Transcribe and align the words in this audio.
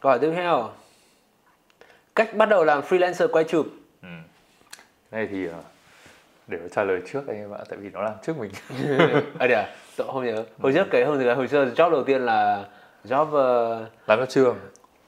Câu 0.00 0.10
hỏi 0.10 0.18
tiếp 0.18 0.32
theo 0.36 0.68
Cách 2.14 2.34
bắt 2.36 2.48
đầu 2.48 2.64
làm 2.64 2.80
freelancer 2.82 3.28
quay 3.32 3.44
chụp 3.44 3.66
ừ. 4.02 4.08
này 5.10 5.28
thì 5.30 5.46
ờ, 5.46 5.58
để 6.46 6.58
trả 6.74 6.84
lời 6.84 7.00
trước 7.12 7.22
anh 7.28 7.36
em 7.36 7.52
ạ 7.54 7.58
tại 7.68 7.78
vì 7.78 7.90
nó 7.90 8.02
làm 8.02 8.12
trước 8.22 8.36
mình 8.38 8.50
À 9.38 9.46
để 9.46 9.54
à? 9.54 9.68
Tôi 9.96 10.06
không 10.12 10.24
nhớ 10.24 10.44
Hồi 10.62 10.72
trước 10.72 10.86
cái 10.90 11.04
hồi, 11.04 11.34
hồi 11.34 11.48
xưa 11.48 11.64
job 11.64 11.90
đầu 11.90 12.04
tiên 12.04 12.20
là 12.22 12.64
Job 13.04 13.22
uh, 13.82 13.88
làm 14.06 14.18
cho 14.18 14.26
trường 14.26 14.56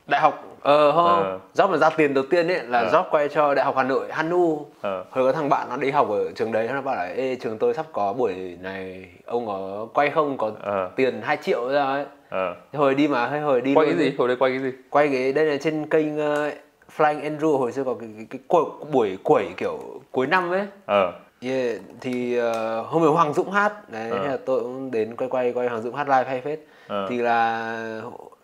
đại 0.07 0.21
học 0.21 0.43
Ờ 0.63 0.93
không 0.93 1.05
Ờ. 1.07 1.39
Job 1.55 1.71
mà 1.71 1.77
ra 1.77 1.91
tiền 1.91 2.15
đầu 2.15 2.25
tiên 2.31 2.49
ấy 2.49 2.63
là 2.65 2.79
Ờ. 2.81 2.91
job 2.93 3.05
quay 3.11 3.29
cho 3.29 3.55
Đại 3.55 3.65
học 3.65 3.75
Hà 3.77 3.83
Nội 3.83 4.13
Hanu 4.13 4.67
Ờ. 4.81 5.05
Hồi 5.11 5.25
có 5.25 5.33
thằng 5.33 5.49
bạn 5.49 5.69
nó 5.71 5.77
đi 5.77 5.91
học 5.91 6.09
ở 6.11 6.33
trường 6.33 6.53
đấy 6.53 6.69
Nó 6.73 6.81
bảo 6.83 6.95
là 6.95 7.03
Ê 7.17 7.37
trường 7.41 7.59
tôi 7.59 7.75
sắp 7.75 7.87
có 7.93 8.13
buổi 8.13 8.59
này 8.61 9.07
Ông 9.27 9.47
có 9.47 9.87
quay 9.95 10.11
không 10.11 10.39
có 10.39 10.51
Ờ. 10.63 10.91
tiền 10.97 11.21
2 11.25 11.37
triệu 11.37 11.69
ra 11.69 11.85
ấy 11.85 12.05
ờ. 12.29 12.57
Hồi 12.73 12.95
đi 12.95 13.09
mà 13.09 13.27
hay 13.29 13.41
hồi 13.41 13.61
đi 13.61 13.75
quay 13.75 13.87
cái 13.87 13.97
gì 13.97 14.15
hồi 14.19 14.29
đây 14.29 14.37
quay 14.37 14.51
cái 14.51 14.61
gì 14.61 14.71
quay 14.91 15.09
cái 15.09 15.33
đây 15.33 15.45
là 15.47 15.57
trên 15.57 15.87
kênh 15.87 16.15
uh, 16.17 16.53
Flying 16.97 17.21
Andrew 17.37 17.59
hồi 17.59 17.73
xưa 17.73 17.85
có 17.85 17.95
cái, 17.95 18.09
cái, 18.17 18.27
cái 18.31 18.41
buổi, 18.49 18.65
buổi 18.93 19.19
quẩy 19.23 19.47
kiểu 19.57 19.79
cuối 20.13 20.27
năm 20.27 20.51
ấy 20.51 20.67
ờ 20.87 21.13
yeah. 21.41 21.77
thì 22.01 22.41
uh, 22.41 22.87
hôm 22.87 23.03
ấy 23.03 23.11
Hoàng 23.11 23.35
Dũng 23.35 23.51
hát 23.51 23.91
đấy 23.91 24.11
thế 24.13 24.29
là 24.29 24.37
tôi 24.47 24.61
cũng 24.61 24.91
đến 24.91 25.17
quay 25.17 25.31
quay 25.31 25.53
quay 25.53 25.69
Hoàng 25.69 25.83
Dũng 25.83 25.95
hát 25.95 26.09
live 26.09 26.25
hay 26.29 26.41
phết 26.41 26.61
Ờ. 26.89 27.07
thì 27.11 27.19
là 27.19 27.73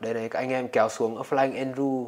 đây 0.01 0.15
này 0.15 0.29
các 0.29 0.39
anh 0.39 0.51
em 0.51 0.69
kéo 0.69 0.89
xuống 0.89 1.17
ở 1.17 1.23
Flying 1.31 1.53
Andrew 1.73 2.07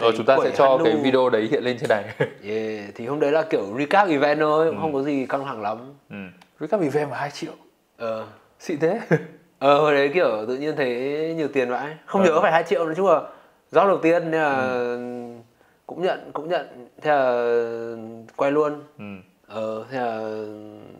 rồi 0.00 0.12
chúng 0.16 0.26
ta 0.26 0.36
sẽ 0.44 0.50
cho 0.56 0.68
Hanu. 0.70 0.84
cái 0.84 0.96
video 0.96 1.30
đấy 1.30 1.48
hiện 1.50 1.64
lên 1.64 1.76
trên 1.80 1.88
này 1.88 2.04
yeah. 2.18 2.94
thì 2.94 3.06
hôm 3.06 3.20
đấy 3.20 3.32
là 3.32 3.42
kiểu 3.42 3.62
recap 3.78 4.08
event 4.08 4.38
thôi 4.40 4.66
Ừ. 4.66 4.74
không 4.80 4.92
có 4.92 5.02
gì 5.02 5.26
căng 5.28 5.44
thẳng 5.44 5.62
lắm 5.62 5.78
ừ. 6.10 6.66
các 6.70 6.80
event 6.80 7.10
mà 7.10 7.16
2 7.16 7.30
triệu 7.30 7.52
ờ 7.96 8.26
xịn 8.60 8.78
thế 8.78 9.00
ờ 9.60 9.80
hồi 9.80 9.94
đấy 9.94 10.10
kiểu 10.14 10.44
tự 10.48 10.56
nhiên 10.56 10.76
thấy 10.76 10.88
nhiều 11.36 11.48
tiền 11.48 11.68
vậy 11.70 11.80
không 12.06 12.22
Ờ. 12.22 12.28
nhớ 12.28 12.40
phải 12.40 12.52
hai 12.52 12.62
triệu 12.68 12.86
nói 12.86 12.94
chung 12.94 13.06
là 13.06 13.20
job 13.72 13.86
đầu 13.88 13.98
tiên 13.98 14.30
nên 14.30 14.40
là 14.40 14.58
Ừ. 14.60 14.98
cũng 15.86 16.02
nhận 16.02 16.30
cũng 16.32 16.48
nhận 16.48 16.66
thế 17.02 17.10
là 17.10 17.52
quay 18.36 18.50
luôn 18.52 18.72
ừ. 18.98 19.04
ờ 19.46 19.84
thế 19.90 19.98
là 19.98 20.18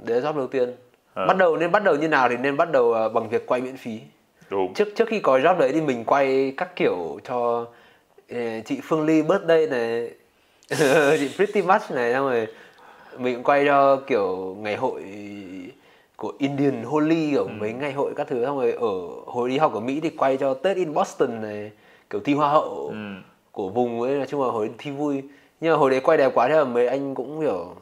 đấy 0.04 0.20
là 0.20 0.30
job 0.30 0.36
đầu 0.36 0.46
tiên 0.46 0.72
Ờ. 1.14 1.26
bắt 1.26 1.36
đầu 1.36 1.56
nên 1.56 1.72
bắt 1.72 1.84
đầu 1.84 1.96
như 1.96 2.08
nào 2.08 2.28
thì 2.28 2.36
nên 2.36 2.56
bắt 2.56 2.72
đầu 2.72 2.92
ờ, 2.92 3.08
bằng 3.08 3.28
việc 3.28 3.46
quay 3.46 3.60
miễn 3.60 3.76
phí 3.76 4.00
đúng 4.50 4.74
trước 4.74 4.88
trước 4.96 5.08
khi 5.08 5.20
có 5.20 5.38
job 5.38 5.58
đấy 5.58 5.70
thì 5.74 5.80
mình 5.80 6.04
quay 6.04 6.54
các 6.56 6.76
kiểu 6.76 7.18
cho 7.28 7.66
chị 8.64 8.80
Phương 8.84 9.06
Ly 9.06 9.22
birthday 9.22 9.66
này 9.66 10.10
chị 11.18 11.28
Pretty 11.36 11.62
Much 11.62 11.90
này 11.90 12.12
xong 12.12 12.28
rồi 12.30 12.46
mình 13.18 13.34
cũng 13.34 13.44
quay 13.44 13.64
cho 13.66 13.96
kiểu 14.06 14.56
ngày 14.60 14.76
hội 14.76 15.02
của 16.20 16.32
Indian 16.38 16.82
Holy 16.84 17.30
kiểu 17.30 17.48
mấy 17.48 17.72
ngày 17.72 17.92
hội 17.92 18.12
các 18.16 18.26
thứ 18.28 18.44
xong 18.44 18.58
rồi 18.58 18.72
ở 18.72 18.90
hồi 19.26 19.48
đi 19.48 19.58
học 19.58 19.74
ở 19.74 19.80
Mỹ 19.80 20.00
thì 20.02 20.10
quay 20.10 20.36
cho 20.36 20.54
Tết 20.54 20.76
in 20.76 20.94
Boston 20.94 21.42
này 21.42 21.70
kiểu 22.10 22.20
thi 22.20 22.34
hoa 22.34 22.48
hậu 22.48 22.88
ừ. 22.88 22.96
của 23.52 23.68
vùng 23.68 24.02
ấy 24.02 24.16
nói 24.16 24.26
chung 24.26 24.42
là 24.42 24.50
hồi 24.50 24.70
thi 24.78 24.90
vui 24.90 25.22
nhưng 25.60 25.72
mà 25.72 25.78
hồi 25.78 25.90
đấy 25.90 26.00
quay 26.00 26.18
đẹp 26.18 26.30
quá 26.34 26.48
thế 26.48 26.54
là 26.54 26.64
mấy 26.64 26.86
anh 26.86 27.14
cũng 27.14 27.40
kiểu 27.40 27.74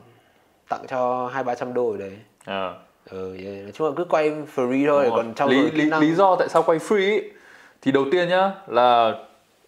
tặng 0.69 0.81
cho 0.89 1.31
hai 1.33 1.45
ba 1.45 1.55
trăm 1.55 1.75
đô 1.75 1.91
ở 1.91 1.97
đấy 1.97 2.13
ờ. 2.45 2.75
ừ, 3.11 3.37
yeah. 3.45 3.63
nói 3.63 3.73
chung 3.75 3.89
là 3.89 3.93
cứ 3.97 4.05
quay 4.05 4.31
free 4.57 4.87
thôi 4.87 5.05
Đúng 5.05 5.17
còn 5.17 5.35
trau 5.35 5.49
lý, 5.49 5.71
lý, 5.71 5.91
lý 6.01 6.15
do 6.15 6.37
tại 6.37 6.49
sao 6.49 6.63
quay 6.63 6.79
free 6.79 7.11
ý, 7.11 7.21
thì 7.83 7.93
đầu 7.93 8.05
tiên 8.13 8.29
nhá 8.29 8.53
là 8.67 9.15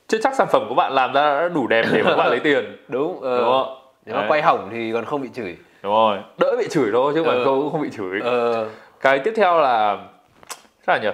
chưa 0.08 0.18
chắc 0.22 0.34
sản 0.34 0.48
phẩm 0.52 0.66
của 0.68 0.74
bạn 0.74 0.92
làm 0.92 1.12
ra 1.12 1.40
đã 1.40 1.48
đủ 1.48 1.66
đẹp 1.66 1.86
để 1.92 2.02
mà 2.02 2.10
các 2.10 2.16
bạn 2.16 2.30
lấy 2.30 2.40
tiền 2.40 2.76
đúng 2.88 3.20
ờ. 3.20 3.38
đúng 3.38 3.46
không 3.46 3.76
nếu 4.06 4.14
mà 4.14 4.20
Đấy. 4.20 4.30
quay 4.30 4.42
hỏng 4.42 4.68
thì 4.72 4.92
còn 4.92 5.04
không 5.04 5.22
bị 5.22 5.28
chửi 5.34 5.56
đúng 5.82 5.92
rồi. 5.92 6.18
Đỡ 6.38 6.54
bị 6.58 6.68
chửi 6.70 6.90
thôi 6.92 7.12
chứ 7.14 7.22
Ờ. 7.22 7.26
còn 7.34 7.44
không 7.44 7.60
cũng 7.62 7.72
không 7.72 7.82
bị 7.82 7.90
chửi. 7.90 8.20
Ờ. 8.20 8.68
Cái 9.00 9.18
tiếp 9.18 9.32
theo 9.36 9.60
là 9.60 9.98
sao 10.86 10.98
nhỉ? 11.02 11.08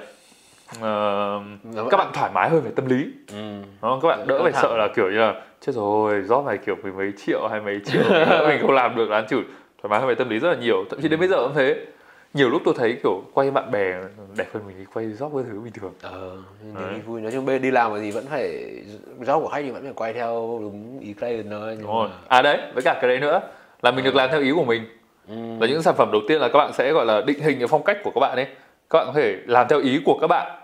Ờ, 0.81 1.39
vẫn- 1.65 1.89
các 1.91 1.97
bạn 1.97 2.11
thoải 2.15 2.31
mái 2.35 2.49
hơn 2.51 2.61
về 2.63 2.71
tâm 2.77 2.87
lý. 2.87 3.05
Ừ. 3.33 3.37
đúng 3.63 3.65
không? 3.81 4.01
các 4.03 4.09
bạn 4.09 4.27
đỡ 4.27 4.43
phải 4.43 4.53
sợ 4.53 4.77
là 4.77 4.89
kiểu 4.97 5.11
như 5.11 5.19
là 5.19 5.35
chết 5.61 5.73
rồi 5.75 6.23
job 6.29 6.45
này 6.45 6.59
kiểu 6.67 6.77
mười 6.83 6.93
mấy 6.93 7.13
triệu 7.27 7.49
hay 7.49 7.61
mấy 7.61 7.81
triệu 7.85 8.03
mình 8.49 8.59
không 8.61 8.71
làm 8.73 8.97
được 8.97 9.11
đáng 9.11 9.27
chửi. 9.29 9.43
Thoải 9.83 9.91
mái 9.91 10.01
hơn 10.01 10.09
về 10.09 10.15
tâm 10.15 10.29
lý 10.29 10.39
rất 10.39 10.49
là 10.49 10.55
nhiều. 10.57 10.85
Thậm 10.91 11.01
chí 11.03 11.09
đến 11.09 11.21
bây 11.21 11.29
giờ 11.29 11.37
cũng 11.37 11.55
thế. 11.55 11.87
Nhiều 12.35 12.51
lúc 12.51 12.63
tôi 12.65 12.75
thấy 12.79 12.99
kiểu 13.03 13.23
quay 13.35 13.51
bạn 13.51 13.71
bè 13.71 13.95
đẹp 14.37 14.47
hơn 14.55 14.63
mình 14.67 14.77
thì 14.79 14.85
quay 14.95 15.07
job 15.07 15.35
cái 15.35 15.45
thứ 15.53 15.61
bình 15.61 15.73
thường. 15.81 15.93
Ờ 16.03 16.37
Đấy. 16.75 16.95
đi 16.95 17.01
vui. 17.01 17.21
Nói 17.21 17.33
chung 17.33 17.47
bây 17.47 17.59
đi 17.59 17.71
làm 17.71 17.93
thì 18.01 18.11
vẫn 18.11 18.25
phải 18.31 18.73
job 19.21 19.41
của 19.43 19.49
khách 19.49 19.61
thì 19.63 19.71
vẫn 19.71 19.83
phải 19.83 19.93
quay 19.97 20.13
theo 20.13 20.59
đúng 20.63 20.99
ý 21.01 21.13
client 21.13 21.47
thôi 21.51 21.75
nhưng 21.79 21.83
đúng 21.87 21.97
rồi. 21.97 22.09
mà 22.09 22.15
à 22.29 22.43
đấy 22.43 22.59
với 22.75 22.83
cả 22.83 22.99
cái 23.01 23.09
đấy 23.09 23.21
nữa 23.21 23.41
là 23.83 23.91
mình 23.91 24.05
được 24.05 24.15
làm 24.15 24.31
theo 24.31 24.41
ý 24.41 24.53
của 24.53 24.65
mình. 24.65 24.87
Ừ. 25.29 25.35
là 25.61 25.67
những 25.67 25.83
sản 25.83 25.95
phẩm 25.97 26.09
đầu 26.13 26.23
tiên 26.29 26.41
là 26.41 26.49
các 26.49 26.59
bạn 26.59 26.73
sẽ 26.73 26.93
gọi 26.93 27.07
là 27.07 27.21
định 27.21 27.41
hình 27.41 27.59
cái 27.59 27.69
phong 27.69 27.83
cách 27.83 27.99
của 28.05 28.11
các 28.11 28.21
bạn 28.21 28.37
ấy. 28.37 28.47
Các 28.91 28.99
bạn 28.99 29.07
có 29.07 29.13
thể 29.13 29.37
làm 29.47 29.67
theo 29.69 29.81
ý 29.81 30.01
của 30.05 30.19
các 30.21 30.27
bạn. 30.27 30.61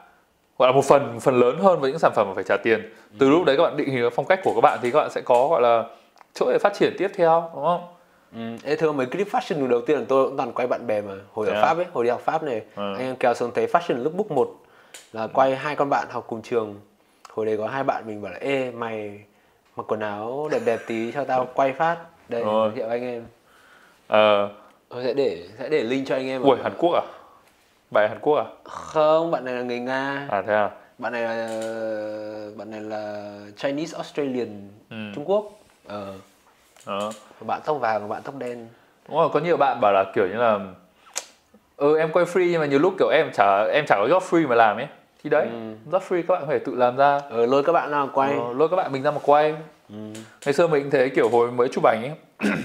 Gọi 0.58 0.68
là 0.68 0.72
một 0.72 0.84
phần 0.84 1.20
phần 1.20 1.40
lớn 1.40 1.58
hơn 1.58 1.80
với 1.80 1.90
những 1.90 1.98
sản 1.98 2.12
phẩm 2.14 2.28
mà 2.28 2.34
phải 2.34 2.44
trả 2.44 2.56
tiền. 2.56 2.92
Từ 3.18 3.30
lúc 3.30 3.44
đấy 3.44 3.56
các 3.56 3.62
bạn 3.62 3.76
định 3.76 3.88
hình 3.88 4.00
cái 4.00 4.10
phong 4.10 4.26
cách 4.26 4.40
của 4.44 4.54
các 4.54 4.60
bạn 4.60 4.78
thì 4.82 4.90
các 4.90 4.98
bạn 4.98 5.10
sẽ 5.10 5.20
có 5.20 5.48
gọi 5.48 5.62
là 5.62 5.84
chỗ 6.34 6.50
để 6.52 6.58
phát 6.58 6.74
triển 6.74 6.94
tiếp 6.98 7.10
theo 7.14 7.50
đúng 7.54 7.64
không? 7.64 7.86
Ừ. 8.36 8.70
Ê, 8.70 8.76
thưa 8.76 8.92
mấy 8.92 9.06
clip 9.06 9.28
fashion 9.28 9.68
đầu 9.68 9.80
tiên 9.80 9.98
là 9.98 10.04
tôi 10.08 10.28
cũng 10.28 10.36
toàn 10.36 10.52
quay 10.52 10.66
bạn 10.66 10.86
bè 10.86 11.00
mà. 11.00 11.14
Hồi 11.32 11.46
ở 11.46 11.52
Thế 11.52 11.58
à? 11.58 11.62
Pháp 11.62 11.76
ấy 11.76 11.86
hồi 11.92 12.04
đi 12.04 12.10
học 12.10 12.20
Pháp 12.20 12.42
này. 12.42 12.62
Ừ. 12.76 12.94
anh 12.94 13.06
em 13.06 13.16
kéo 13.16 13.34
xuống 13.34 13.50
thấy 13.54 13.66
fashion 13.66 14.02
lookbook 14.02 14.30
một 14.30 14.56
là 15.12 15.26
quay 15.26 15.56
hai 15.56 15.76
con 15.76 15.90
bạn 15.90 16.06
học 16.10 16.24
cùng 16.28 16.42
trường. 16.42 16.80
Hồi 17.30 17.46
đấy 17.46 17.56
có 17.56 17.66
hai 17.66 17.84
bạn 17.84 18.04
mình 18.06 18.22
bảo 18.22 18.32
là 18.32 18.38
ê 18.40 18.70
mày 18.70 19.20
mặc 19.76 19.82
quần 19.88 20.00
áo 20.00 20.48
đẹp 20.52 20.60
đẹp 20.64 20.80
tí 20.86 21.12
cho 21.12 21.24
tao 21.24 21.48
quay 21.54 21.72
phát 21.72 21.96
đây 22.32 22.42
Rồi. 22.44 22.68
giới 22.68 22.76
thiệu 22.76 22.88
anh 22.88 23.02
em. 23.04 23.26
Ờ. 24.08 24.48
Tôi 24.88 25.04
sẽ 25.04 25.12
để 25.14 25.46
sẽ 25.58 25.68
để 25.68 25.82
link 25.84 26.06
cho 26.08 26.14
anh 26.14 26.28
em 26.28 26.42
ui 26.42 26.56
Hàn 26.62 26.72
Quốc 26.78 26.92
à? 26.94 27.02
Bài 27.90 28.08
Hàn 28.08 28.18
Quốc 28.20 28.36
à? 28.36 28.44
Không 28.64 29.30
bạn 29.30 29.44
này 29.44 29.54
là 29.54 29.62
người 29.62 29.78
Nga. 29.78 30.26
À 30.30 30.42
thế 30.46 30.54
à? 30.54 30.70
Bạn 30.98 31.12
này 31.12 31.22
là 31.22 31.46
bạn 32.56 32.70
này 32.70 32.80
là 32.80 33.30
Chinese 33.56 33.96
Australian 33.96 34.68
Ừ. 34.90 34.96
Trung 35.14 35.24
Quốc. 35.24 35.50
Ờ. 35.86 36.14
Đó. 36.86 37.12
bạn 37.40 37.60
tóc 37.64 37.76
vàng 37.80 38.08
bạn 38.08 38.22
tóc 38.24 38.34
đen. 38.38 38.68
Đúng 39.08 39.16
rồi 39.16 39.28
có 39.32 39.40
nhiều 39.40 39.56
bạn 39.56 39.78
bảo 39.80 39.92
là 39.92 40.04
kiểu 40.14 40.26
như 40.28 40.34
là 40.34 40.58
ừ 41.76 41.98
em 41.98 42.12
quay 42.12 42.24
free 42.24 42.50
nhưng 42.50 42.60
mà 42.60 42.66
nhiều 42.66 42.78
lúc 42.78 42.94
kiểu 42.98 43.08
em 43.08 43.30
chả 43.34 43.64
em 43.72 43.84
chả 43.86 43.96
có 43.96 44.06
job 44.06 44.20
free 44.20 44.48
mà 44.48 44.54
làm 44.54 44.76
ấy 44.76 44.86
thì 45.24 45.30
đấy 45.30 45.46
Ừ. 45.46 45.90
job 45.90 46.00
free 46.00 46.22
các 46.28 46.34
bạn 46.34 46.42
có 46.46 46.52
thể 46.52 46.58
tự 46.58 46.74
làm 46.74 46.96
ra 46.96 47.20
ờ 47.30 47.46
lôi 47.46 47.62
các 47.62 47.72
bạn 47.72 47.90
nào 47.90 48.10
quay 48.14 48.32
Ờ, 48.32 48.52
lôi 48.56 48.68
các 48.68 48.76
bạn 48.76 48.92
mình 48.92 49.02
ra 49.02 49.10
mà 49.10 49.18
quay 49.22 49.54
ừ. 49.88 49.94
ngày 50.46 50.52
xưa 50.54 50.66
mình 50.66 50.90
thấy 50.90 51.10
kiểu 51.10 51.28
hồi 51.28 51.50
mới 51.52 51.68
chụp 51.68 51.84
ảnh 51.84 52.02
ấy 52.02 52.50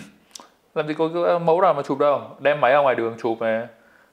làm 0.75 0.88
gì 0.88 0.94
có 0.94 1.09
cái 1.13 1.40
mẫu 1.40 1.62
nào 1.62 1.73
mà 1.73 1.81
chụp 1.84 1.97
đâu 2.00 2.22
đem 2.40 2.62
máy 2.62 2.72
ra 2.73 2.79
ngoài 2.79 2.95
đường 2.95 3.16
chụp 3.22 3.41
này 3.41 3.68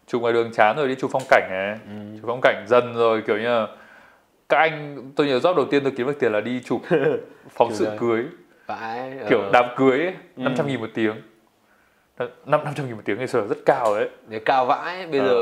chụp 0.06 0.22
ngoài 0.22 0.32
đường 0.34 0.52
chán 0.52 0.76
rồi 0.76 0.88
đi 0.88 0.94
chụp 0.94 1.10
phong 1.12 1.22
cảnh 1.30 1.48
này 1.50 1.78
Ừ. 1.88 2.16
chụp 2.20 2.24
phong 2.26 2.40
cảnh 2.42 2.64
dần 2.68 2.94
rồi 2.94 3.22
kiểu 3.26 3.36
như 3.38 3.44
là 3.48 3.66
các 4.48 4.56
anh 4.58 4.96
tôi 5.16 5.26
nhớ 5.26 5.38
job 5.38 5.54
đầu 5.56 5.64
tiên 5.70 5.82
tôi 5.84 5.92
kiếm 5.96 6.06
được 6.06 6.18
tiền 6.20 6.32
là 6.32 6.40
đi 6.40 6.60
chụp 6.64 6.80
phóng 7.50 7.72
sự 7.74 7.84
ra. 7.84 7.90
cưới 8.00 8.24
kiểu 9.28 9.40
ờ. 9.40 9.50
đám 9.52 9.64
cưới 9.76 9.98
ấy, 9.98 10.14
500 10.36 10.66
nghìn 10.66 10.80
một 10.80 10.88
tiếng 10.94 11.14
năm 12.46 12.64
500 12.64 12.86
nghìn 12.86 12.94
một 12.96 13.02
tiếng 13.04 13.18
ngày 13.18 13.26
xưa 13.26 13.46
rất 13.48 13.58
cao 13.66 13.94
đấy 13.94 14.08
Để 14.28 14.38
cao 14.38 14.66
vãi 14.66 15.06
bây 15.06 15.20
Ờ. 15.20 15.26
giờ 15.26 15.34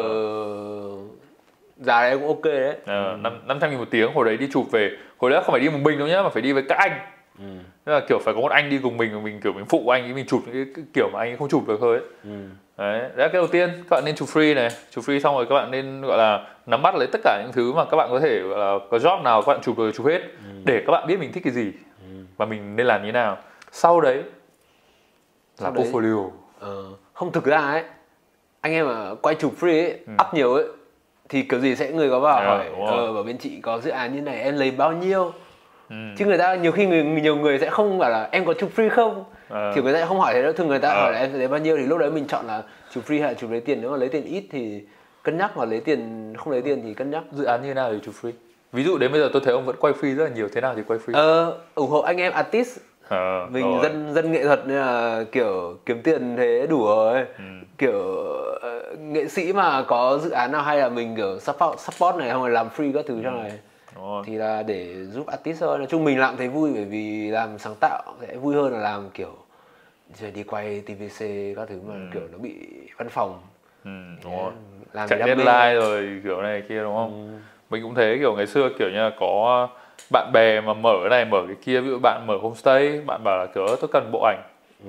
giá 1.84 2.02
đấy 2.02 2.18
cũng 2.18 2.26
ok 2.28 2.42
đấy. 2.44 2.76
Ờ, 2.86 3.16
năm 3.20 3.32
500 3.46 3.70
nghìn 3.70 3.78
một 3.78 3.88
tiếng 3.90 4.12
hồi 4.14 4.24
đấy 4.24 4.36
đi 4.36 4.48
chụp 4.52 4.66
về. 4.72 4.90
Hồi 5.18 5.30
đấy 5.30 5.42
không 5.44 5.52
phải 5.52 5.60
đi 5.60 5.68
một 5.70 5.78
mình 5.82 5.98
đâu 5.98 6.08
nhá 6.08 6.22
mà 6.22 6.28
phải 6.28 6.42
đi 6.42 6.52
với 6.52 6.62
các 6.68 6.78
anh. 6.78 6.92
Ừ. 7.38 7.44
Tức 7.84 7.92
là 7.92 8.00
kiểu 8.08 8.18
phải 8.24 8.34
có 8.34 8.40
một 8.40 8.50
anh 8.52 8.70
đi 8.70 8.78
cùng 8.82 8.96
mình 8.96 9.24
mình 9.24 9.40
kiểu 9.40 9.52
mình 9.52 9.64
phụ 9.66 9.88
anh 9.88 10.02
ấy 10.04 10.12
mình 10.14 10.26
chụp 10.26 10.40
những 10.46 10.74
cái, 10.74 10.84
kiểu 10.94 11.08
mà 11.12 11.18
anh 11.18 11.30
ấy 11.30 11.36
không 11.36 11.48
chụp 11.48 11.62
được 11.68 11.76
thôi 11.80 11.96
ấy. 11.98 12.06
Ừ. 12.24 12.30
đấy 12.78 13.00
đấy 13.00 13.10
là 13.16 13.28
cái 13.28 13.32
đầu 13.32 13.46
tiên 13.46 13.70
các 13.70 13.90
bạn 13.96 14.04
nên 14.04 14.14
chụp 14.16 14.28
free 14.28 14.54
này. 14.54 14.68
Chụp 14.90 15.04
free 15.04 15.18
xong 15.20 15.34
rồi 15.36 15.46
các 15.48 15.54
bạn 15.54 15.70
nên 15.70 16.00
gọi 16.00 16.18
là 16.18 16.46
nắm 16.66 16.82
bắt 16.82 16.94
lấy 16.94 17.06
tất 17.12 17.20
cả 17.24 17.40
những 17.42 17.52
thứ 17.52 17.72
mà 17.72 17.84
các 17.84 17.96
bạn 17.96 18.08
có 18.10 18.20
thể 18.20 18.40
gọi 18.40 18.58
là 18.58 18.78
có 18.90 18.98
job 18.98 19.22
nào 19.22 19.42
các 19.42 19.52
bạn 19.52 19.62
chụp 19.62 19.78
được 19.78 19.90
chụp 19.94 20.06
hết 20.06 20.20
để 20.64 20.82
các 20.86 20.90
bạn 20.92 21.06
biết 21.06 21.20
mình 21.20 21.32
thích 21.32 21.42
cái 21.44 21.52
gì. 21.52 21.72
Và 22.36 22.46
mình 22.46 22.76
nên 22.76 22.86
làm 22.86 23.00
như 23.02 23.06
thế 23.08 23.12
nào. 23.12 23.38
Sau 23.72 24.00
đấy 24.00 24.16
là 24.16 24.22
Sau 25.56 25.70
đấy- 25.72 25.84
portfolio. 25.84 26.30
Ờ. 26.60 26.84
không 27.12 27.32
thực 27.32 27.44
ra 27.44 27.58
ấy 27.58 27.84
anh 28.60 28.72
em 28.72 28.86
mà 28.86 29.14
quay 29.22 29.34
chụp 29.34 29.52
free 29.60 29.82
ấy 29.84 29.98
up 30.26 30.34
nhiều 30.34 30.54
ấy 30.54 30.64
thì 31.32 31.42
kiểu 31.42 31.60
gì 31.60 31.76
sẽ 31.76 31.92
người 31.92 32.10
có 32.10 32.20
vào 32.20 32.38
Ờ, 32.38 32.44
hỏi 32.46 32.66
ờ 32.86 33.12
bảo 33.12 33.22
bên 33.22 33.38
chị 33.38 33.60
có 33.62 33.78
dự 33.80 33.90
án 33.90 34.14
như 34.14 34.20
này 34.20 34.40
em 34.40 34.56
lấy 34.56 34.70
bao 34.70 34.92
nhiêu? 34.92 35.32
Ừ. 35.90 35.96
chứ 36.18 36.26
người 36.26 36.38
ta 36.38 36.54
nhiều 36.54 36.72
khi 36.72 36.86
người 36.86 37.04
nhiều 37.04 37.36
người 37.36 37.58
sẽ 37.58 37.70
không 37.70 37.98
bảo 37.98 38.10
là 38.10 38.28
em 38.32 38.44
có 38.44 38.54
chụp 38.54 38.70
free 38.76 38.90
không? 38.90 39.24
Ờ. 39.48 39.72
kiểu 39.74 39.84
người 39.84 39.92
ta 39.92 39.98
sẽ 39.98 40.06
không 40.06 40.20
hỏi 40.20 40.34
thế 40.34 40.42
đâu. 40.42 40.52
Thường 40.52 40.68
người 40.68 40.78
ta 40.78 40.88
Ờ. 40.88 41.02
hỏi 41.02 41.12
là 41.12 41.18
em 41.18 41.30
sẽ 41.32 41.38
lấy 41.38 41.48
bao 41.48 41.60
nhiêu? 41.60 41.76
Thì 41.76 41.82
lúc 41.86 41.98
đấy 41.98 42.10
mình 42.10 42.26
chọn 42.26 42.46
là 42.46 42.62
chụp 42.94 43.04
free 43.06 43.22
hay 43.22 43.34
chụp 43.34 43.50
lấy 43.50 43.60
tiền. 43.60 43.78
Nếu 43.82 43.90
mà 43.90 43.96
lấy 43.96 44.08
tiền 44.08 44.24
ít 44.24 44.44
thì 44.50 44.82
cân 45.22 45.38
nhắc 45.38 45.56
mà 45.56 45.64
lấy 45.64 45.80
tiền 45.80 46.32
không 46.38 46.52
lấy 46.52 46.62
tiền 46.62 46.82
thì 46.84 46.94
cân 46.94 47.10
nhắc. 47.10 47.22
Dự 47.32 47.44
án 47.44 47.62
như 47.62 47.74
nào 47.74 47.92
thì 47.92 47.98
chụp 48.04 48.14
free? 48.22 48.32
Ví 48.72 48.84
dụ 48.84 48.98
đến 48.98 49.12
bây 49.12 49.20
giờ 49.20 49.30
tôi 49.32 49.42
thấy 49.44 49.54
ông 49.54 49.66
vẫn 49.66 49.76
quay 49.80 49.92
free 50.00 50.16
rất 50.16 50.24
là 50.24 50.30
nhiều 50.30 50.48
thế 50.54 50.60
nào 50.60 50.74
thì 50.76 50.82
quay 50.88 50.98
free? 51.06 51.14
Ờ 51.14 51.56
ủng 51.74 51.90
hộ 51.90 52.00
anh 52.00 52.16
em 52.16 52.32
artist. 52.32 52.78
Ờ, 53.08 53.46
mình 53.50 53.64
rồi. 53.72 53.80
dân 53.82 54.14
dân 54.14 54.32
nghệ 54.32 54.44
thuật 54.44 54.60
nên 54.66 54.76
là 54.76 55.24
kiểu 55.32 55.76
kiếm 55.86 56.02
tiền 56.02 56.34
thế 56.36 56.66
đủ 56.70 56.86
rồi. 56.86 57.18
Ừ. 57.38 57.44
kiểu 57.78 58.02
nghệ 58.98 59.28
sĩ 59.28 59.52
mà 59.52 59.82
có 59.82 60.18
dự 60.22 60.30
án 60.30 60.52
nào 60.52 60.62
hay 60.62 60.78
là 60.78 60.88
mình 60.88 61.16
kiểu 61.16 61.38
support 61.40 61.78
support 61.80 62.16
này 62.16 62.30
không 62.30 62.40
rồi 62.42 62.50
làm 62.50 62.68
free 62.76 62.92
các 62.92 63.04
thứ 63.08 63.20
cho 63.24 63.30
này 63.30 63.52
Đúng 63.96 64.04
rồi. 64.04 64.22
thì 64.26 64.34
là 64.34 64.62
để 64.62 65.04
giúp 65.04 65.26
artist 65.26 65.60
thôi 65.60 65.78
nói 65.78 65.86
chung 65.90 66.04
mình 66.04 66.18
làm 66.18 66.36
thấy 66.36 66.48
vui 66.48 66.70
bởi 66.74 66.84
vì 66.84 67.30
làm 67.30 67.58
sáng 67.58 67.74
tạo 67.80 68.02
sẽ 68.20 68.36
vui 68.36 68.54
hơn 68.54 68.72
là 68.72 68.78
làm 68.78 69.10
kiểu 69.14 69.36
rồi 70.20 70.30
đi 70.30 70.42
quay 70.42 70.82
tvc 70.86 71.24
các 71.56 71.68
thứ 71.68 71.80
mà 71.88 71.94
kiểu 72.12 72.22
nó 72.32 72.38
bị 72.38 72.54
văn 72.98 73.08
phòng. 73.08 73.40
Ừ, 73.84 73.90
đúng 74.24 74.36
rồi. 74.36 74.52
Làm 74.92 75.08
chạy 75.08 75.18
deadline 75.18 75.74
rồi 75.74 76.20
kiểu 76.24 76.42
này 76.42 76.62
kia 76.68 76.80
đúng 76.80 76.94
không? 76.94 77.40
Mình 77.70 77.82
cũng 77.82 77.94
thế 77.94 78.16
kiểu 78.18 78.34
ngày 78.36 78.46
xưa 78.46 78.68
kiểu 78.78 78.88
như 78.88 78.96
là 78.96 79.10
có 79.20 79.68
bạn 80.12 80.30
bè 80.32 80.60
mà 80.60 80.74
mở 80.74 80.94
cái 81.00 81.10
này 81.10 81.24
mở 81.24 81.38
cái 81.46 81.56
kia 81.64 81.80
ví 81.80 81.88
dụ 81.88 81.98
bạn 82.02 82.26
mở 82.26 82.36
homestay 82.42 83.00
bạn 83.06 83.24
bảo 83.24 83.38
là 83.38 83.46
kiểu 83.54 83.66
"Ơ, 83.66 83.76
tôi 83.80 83.90
cần 83.92 84.10
bộ 84.12 84.22
ảnh. 84.22 84.42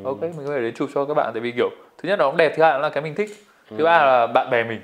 Ok 0.04 0.22
mình 0.22 0.34
có 0.48 0.54
thể 0.54 0.62
đến 0.62 0.74
chụp 0.74 0.90
cho 0.94 1.06
các 1.06 1.14
bạn 1.14 1.32
tại 1.34 1.42
vì 1.42 1.52
kiểu 1.52 1.70
thứ 1.98 2.10
nhất 2.10 2.20
là 2.20 2.24
nó 2.26 2.30
cũng 2.30 2.38
đẹp 2.38 2.54
thứ 2.56 2.64
hai 2.64 2.80
là 2.80 2.90
cái 2.90 3.04
mình 3.04 3.16
thích 3.16 3.30
thứ 3.78 3.84
ba 3.84 4.06
là 4.06 4.28
bạn 4.28 4.50
bè 4.50 4.64
mình 4.64 4.82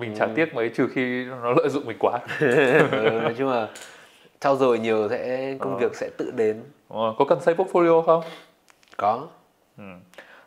mình 0.00 0.14
chả 0.18 0.26
tiếc 0.34 0.54
mấy 0.54 0.68
trừ 0.68 0.88
khi 0.94 1.24
nó 1.24 1.52
lợi 1.52 1.68
dụng 1.68 1.86
mình 1.86 1.96
quá 2.00 2.18
ừ, 2.40 3.20
nói 3.22 3.34
chung 3.38 3.48
là 3.50 3.68
trau 4.40 4.56
dồi 4.56 4.78
nhiều 4.78 5.08
sẽ 5.10 5.54
công 5.60 5.72
Ờ. 5.72 5.78
việc 5.78 5.94
sẽ 5.96 6.10
tự 6.18 6.30
đến 6.36 6.62
rồi. 6.90 7.14
có 7.18 7.24
cần 7.24 7.40
xây 7.40 7.54
portfolio 7.54 8.02
không 8.02 8.22
có 8.96 9.26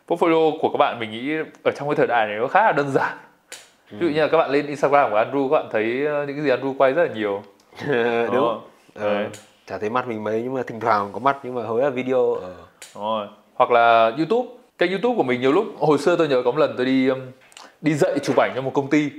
portfolio 0.08 0.58
của 0.60 0.68
các 0.68 0.76
bạn 0.78 0.98
mình 1.00 1.10
nghĩ 1.10 1.36
ở 1.64 1.70
trong 1.70 1.88
cái 1.88 1.96
thời 1.96 2.06
đại 2.06 2.26
này 2.26 2.36
nó 2.36 2.46
khá 2.48 2.62
là 2.64 2.72
đơn 2.72 2.90
giản 2.90 3.16
ví 3.90 3.98
dụ 4.08 4.14
như 4.14 4.20
là 4.20 4.28
các 4.28 4.38
bạn 4.38 4.50
lên 4.50 4.66
Instagram 4.66 5.10
của 5.10 5.16
Andrew 5.16 5.48
các 5.50 5.56
bạn 5.56 5.66
thấy 5.72 6.06
ờ, 6.06 6.26
những 6.26 6.36
cái 6.36 6.44
gì 6.44 6.50
Andrew 6.50 6.74
quay 6.78 6.92
rất 6.92 7.02
là 7.04 7.14
nhiều 7.14 7.42
đúng? 8.32 8.60
Ờ, 8.94 9.14
Đấy. 9.14 9.26
chả 9.66 9.78
thấy 9.78 9.90
mặt 9.90 10.08
mình 10.08 10.24
mấy 10.24 10.40
nhưng 10.42 10.54
mà 10.54 10.62
thỉnh 10.66 10.80
thoảng 10.80 11.10
có 11.12 11.18
mặt 11.18 11.36
nhưng 11.42 11.54
mà 11.54 11.62
hầu 11.62 11.76
hết 11.76 11.82
là 11.84 11.90
video 11.90 12.34
ờ. 12.34 12.54
Đúng 12.94 13.04
rồi. 13.04 13.26
Hoặc 13.54 13.70
là 13.70 14.12
YouTube 14.16 14.48
Kênh 14.78 14.90
YouTube 14.90 15.14
của 15.16 15.22
mình 15.22 15.40
nhiều 15.40 15.52
lúc 15.52 15.64
Hồi 15.78 15.98
xưa 15.98 16.16
tôi 16.16 16.28
nhớ 16.28 16.42
có 16.44 16.50
một 16.50 16.58
lần 16.58 16.74
tôi 16.76 16.86
đi 16.86 17.10
Đi 17.84 17.94
dạy 17.94 18.18
chụp 18.22 18.36
ảnh 18.36 18.52
cho 18.54 18.62
một 18.62 18.70
công 18.74 18.90
ty. 18.90 19.10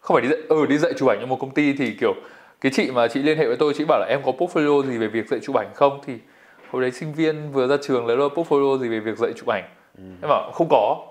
Không 0.00 0.14
phải 0.14 0.22
đi 0.22 0.28
dạy 0.28 0.38
Ừ 0.48 0.66
đi 0.66 0.78
dạy 0.78 0.92
chụp 0.96 1.08
ảnh 1.08 1.18
cho 1.20 1.26
một 1.26 1.36
công 1.40 1.50
ty 1.50 1.72
Thì 1.72 1.96
kiểu 2.00 2.14
Cái 2.60 2.72
chị 2.74 2.90
mà 2.90 3.08
chị 3.08 3.22
liên 3.22 3.38
hệ 3.38 3.46
với 3.46 3.56
tôi 3.56 3.74
Chị 3.74 3.84
bảo 3.88 4.00
là 4.00 4.06
em 4.08 4.20
có 4.24 4.32
portfolio 4.32 4.86
gì 4.86 4.98
về 4.98 5.06
việc 5.06 5.28
dạy 5.28 5.40
chụp 5.42 5.56
ảnh 5.56 5.68
không? 5.74 6.00
Thì 6.06 6.12
hồi 6.70 6.82
đấy 6.82 6.90
sinh 6.90 7.12
viên 7.12 7.52
vừa 7.52 7.66
ra 7.66 7.76
trường 7.82 8.06
lấy 8.06 8.16
đâu 8.16 8.28
portfolio 8.28 8.78
gì 8.78 8.88
về 8.88 9.00
việc 9.00 9.18
dạy 9.18 9.32
chụp 9.36 9.48
ảnh. 9.48 9.64
Em 9.98 10.28
bảo 10.28 10.50
không 10.54 10.66
có. 10.70 11.06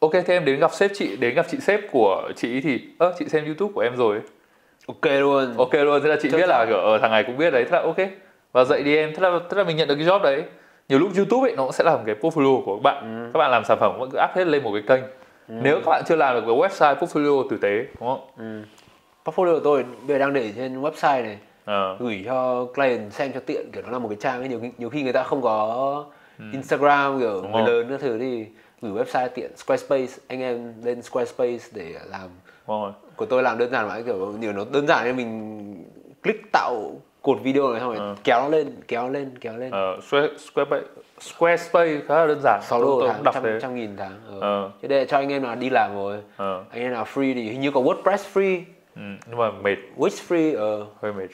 Ok 0.00 0.12
thế 0.12 0.34
em 0.34 0.44
đến 0.44 0.60
gặp 0.60 0.72
sếp 0.72 0.90
chị 0.94 1.16
Đến 1.16 1.34
gặp 1.34 1.46
chị 1.50 1.58
sếp 1.60 1.80
của 1.92 2.30
chị 2.36 2.60
thì 2.60 2.80
Ơ 2.98 3.14
chị 3.18 3.28
xem 3.28 3.44
YouTube 3.44 3.72
của 3.74 3.80
em 3.80 3.96
rồi 3.96 4.20
ok 4.86 5.04
luôn. 5.04 5.54
Ok 5.56 5.74
luôn 5.74 6.02
thế 6.02 6.08
là 6.08 6.16
chị 6.22 6.28
Chắc 6.30 6.38
biết 6.38 6.48
là 6.48 6.66
kiểu 6.68 6.78
ở 6.78 6.98
thằng 6.98 7.10
này 7.10 7.24
cũng 7.24 7.36
biết 7.36 7.50
đấy 7.50 7.64
thế 7.64 7.70
là 7.70 7.82
ok. 7.82 8.08
Và 8.52 8.64
dạy 8.64 8.82
đi 8.82 8.96
em 8.96 9.12
thế 9.14 9.20
là 9.20 9.38
thế 9.50 9.56
là 9.56 9.64
mình 9.64 9.76
nhận 9.76 9.88
được 9.88 9.94
cái 9.94 10.04
job 10.04 10.22
đấy. 10.22 10.42
Nhiều 10.88 10.98
lúc 10.98 11.10
youtube 11.16 11.48
ấy 11.50 11.56
nó 11.56 11.62
cũng 11.62 11.72
sẽ 11.72 11.84
làm 11.84 11.98
cái 12.06 12.14
portfolio 12.20 12.64
của 12.64 12.76
các 12.76 12.82
bạn. 12.82 13.30
Các 13.34 13.38
bạn 13.38 13.50
làm 13.50 13.64
sản 13.64 13.78
phẩm 13.80 13.96
cũng 13.98 14.10
cứ 14.10 14.18
up 14.24 14.30
hết 14.36 14.46
lên 14.46 14.62
một 14.62 14.72
cái 14.72 14.82
kênh 14.82 15.04
nếu 15.48 15.80
các 15.84 15.90
bạn 15.90 16.02
chưa 16.06 16.16
làm 16.16 16.34
được 16.34 16.42
cái 16.46 16.56
website 16.56 16.96
portfolio 16.96 17.48
tử 17.48 17.56
tế 17.56 17.86
đúng 18.00 18.08
không? 18.08 18.64
Portfolio 19.24 19.54
của 19.54 19.64
tôi 19.64 19.82
bây 19.82 20.08
giờ 20.08 20.18
đang 20.18 20.32
để 20.32 20.52
trên 20.56 20.82
website 20.82 21.22
này. 21.22 21.38
Ờ, 21.64 21.96
gửi 21.98 22.22
cho 22.26 22.66
client 22.74 23.12
xem 23.12 23.32
cho 23.32 23.40
tiện 23.40 23.70
kiểu 23.72 23.82
nó 23.82 23.90
là 23.90 23.98
một 23.98 24.08
cái 24.08 24.18
trang 24.20 24.40
ấy 24.40 24.48
nhiều 24.48 24.60
nhiều 24.78 24.90
khi 24.90 25.02
người 25.02 25.12
ta 25.12 25.22
không 25.22 25.42
có 25.42 26.04
Instagram 26.52 27.20
kiểu 27.20 27.42
Đúng 27.42 27.52
người 27.52 27.62
rồi. 27.62 27.70
lớn 27.70 27.86
các 27.90 28.00
thứ 28.00 28.18
thì 28.18 28.46
gửi 28.82 29.04
website 29.04 29.28
tiện 29.34 29.50
Squarespace 29.56 30.12
anh 30.28 30.40
em 30.40 30.74
lên 30.84 31.02
Squarespace 31.02 31.64
để 31.72 31.94
làm. 32.10 32.28
Đúng 32.68 32.82
rồi. 32.82 32.92
Của 33.16 33.26
tôi 33.26 33.42
làm 33.42 33.58
đơn 33.58 33.70
giản 33.70 33.88
mà 33.88 34.00
kiểu 34.06 34.32
nhiều 34.40 34.52
nó 34.52 34.64
đơn 34.72 34.86
giản 34.86 35.04
nên 35.04 35.16
mình 35.16 35.84
click 36.22 36.52
tạo 36.52 36.92
cột 37.26 37.38
video 37.42 37.68
này 37.70 37.80
xong 37.80 37.88
rồi 37.88 37.98
Ờ. 37.98 38.14
kéo 38.24 38.40
nó 38.42 38.48
lên 38.48 38.70
kéo 38.88 39.08
lên 39.08 39.30
kéo 39.40 39.56
lên. 39.56 39.70
Ờ, 39.70 39.98
Square- 40.10 40.28
Squarespace 40.38 40.82
Squarespace 41.20 42.00
khá 42.08 42.14
là 42.14 42.26
đơn 42.26 42.40
giản. 42.42 42.60
6 42.62 42.78
tôi, 42.80 42.86
đô 42.90 43.00
tôi 43.00 43.08
tháng 43.14 43.22
đọc 43.24 43.34
trăm, 43.34 43.42
thế. 43.44 43.58
trăm 43.62 43.74
nghìn 43.74 43.96
tháng 43.96 44.12
ờ. 44.30 44.38
Ờ. 44.40 44.70
thế 44.82 44.88
đây 44.88 44.98
là 44.98 45.04
cho 45.04 45.16
anh 45.16 45.32
em 45.32 45.42
nào 45.42 45.54
đi 45.54 45.70
làm 45.70 45.94
rồi 45.94 46.18
Ờ, 46.36 46.64
anh 46.70 46.82
em 46.82 46.92
nào 46.92 47.04
free 47.14 47.34
thì 47.34 47.42
hình 47.50 47.60
như 47.60 47.70
có 47.70 47.80
WordPress 47.80 48.18
free. 48.34 48.60
Ừ, 48.96 49.02
nhưng 49.28 49.38
mà 49.38 49.50
mệt. 49.50 49.76
Wix 49.96 50.08
free 50.28 50.56
ờ. 50.58 50.86
Hơi 51.02 51.12
mệt. 51.12 51.26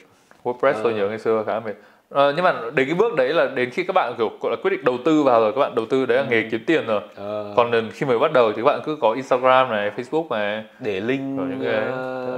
WordPress 0.43 0.73
tôi 0.83 0.93
Ờ. 0.93 0.97
nhớ 0.99 1.09
ngày 1.09 1.19
xưa 1.19 1.43
khá 1.47 1.59
mệt. 1.59 1.73
Ờ, 2.09 2.33
nhưng 2.35 2.43
mà 2.45 2.53
đến 2.73 2.87
cái 2.87 2.95
bước 2.95 3.15
đấy 3.15 3.29
là 3.33 3.45
đến 3.55 3.69
khi 3.69 3.83
các 3.83 3.93
bạn 3.95 4.13
kiểu 4.17 4.29
gọi 4.41 4.51
là 4.51 4.55
quyết 4.63 4.71
định 4.71 4.83
đầu 4.85 4.97
tư 5.05 5.23
vào 5.23 5.39
rồi 5.41 5.53
các 5.53 5.59
bạn 5.59 5.75
đầu 5.75 5.85
tư 5.85 6.05
đấy 6.05 6.17
là 6.17 6.23
nghề 6.29 6.47
kiếm 6.51 6.63
tiền 6.67 6.85
rồi. 6.87 7.01
Ờ, 7.15 7.53
còn 7.55 7.89
khi 7.93 8.05
mới 8.05 8.19
bắt 8.19 8.33
đầu 8.33 8.51
thì 8.51 8.61
các 8.61 8.65
bạn 8.65 8.81
cứ 8.85 8.97
có 9.01 9.11
Instagram 9.13 9.69
này 9.69 9.91
Facebook 9.97 10.27
này. 10.29 10.63
Để 10.79 10.99
link 10.99 11.37
Rồi 11.39 11.47
những 11.49 11.61
cái- 11.63 11.81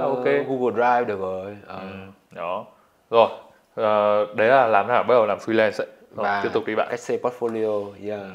ok. 0.04 0.24
Google 0.24 0.72
Drive 0.74 1.04
được 1.04 1.20
rồi 1.20 1.56
ờ. 1.66 1.78
Ừ, 1.80 1.86
đó. 2.34 2.64
Rồi 3.10 3.28
ờ, 3.76 4.26
đấy 4.34 4.48
là 4.48 4.66
làm 4.66 4.88
nào 4.88 5.02
bắt 5.02 5.14
đầu 5.14 5.26
làm 5.26 5.38
freelance 5.38 5.62
ấy 5.64 5.72
rồi, 5.72 5.86
và 6.14 6.40
tiếp 6.42 6.48
tục 6.52 6.64
đi 6.66 6.74
bạn 6.74 6.86
cách 6.90 7.00
xây 7.00 7.18
portfolio 7.22 7.92
yeah. 8.08 8.20
Ừ. 8.20 8.30